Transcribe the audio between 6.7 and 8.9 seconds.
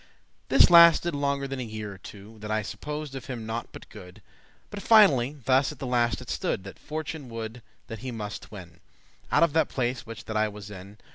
fortune woulde that he muste twin* *depart,